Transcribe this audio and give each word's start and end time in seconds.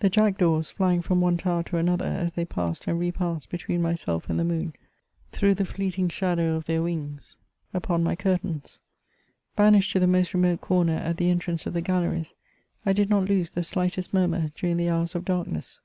The 0.00 0.10
jackdaws, 0.10 0.72
flying 0.72 1.02
from 1.02 1.20
one 1.20 1.36
tower 1.36 1.62
to 1.62 1.76
another, 1.76 2.04
as 2.08 2.32
they 2.32 2.44
passed 2.44 2.88
and 2.88 2.98
repassed 2.98 3.48
between 3.48 3.80
myself 3.80 4.28
and 4.28 4.36
the 4.36 4.42
moon, 4.42 4.72
threw 5.30 5.54
the 5.54 5.64
fleeting 5.64 6.08
shadow 6.08 6.56
of 6.56 6.64
their 6.64 6.82
wings 6.82 7.36
upon 7.72 8.02
my 8.02 8.16
CHATEAUBRIAND. 8.16 8.26
1 8.26 8.38
25 8.42 8.42
curtains. 8.58 8.80
Banished 9.54 9.92
to 9.92 10.00
the 10.00 10.06
most 10.08 10.34
remote 10.34 10.60
comer 10.60 10.94
at 10.94 11.16
the 11.16 11.30
entrance 11.30 11.64
of 11.64 11.74
the 11.74 11.80
galleries, 11.80 12.34
I 12.84 12.92
did 12.92 13.08
not 13.08 13.28
lose 13.28 13.50
the 13.50 13.62
slightest 13.62 14.12
murmur 14.12 14.50
during 14.56 14.78
the 14.78 14.88
hours 14.90 15.14
of 15.14 15.24
darkness. 15.24 15.80